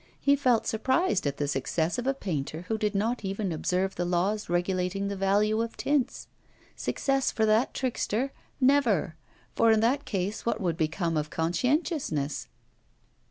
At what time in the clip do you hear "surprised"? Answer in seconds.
0.65-1.27